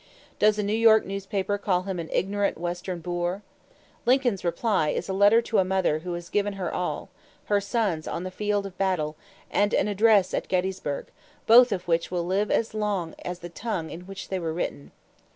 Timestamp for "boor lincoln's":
3.01-4.43